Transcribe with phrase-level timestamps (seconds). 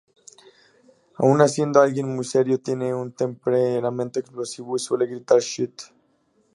[1.19, 5.79] Aun siendo alguien muy serio, tiene un temperamento explosivo y suele gritar "Shit!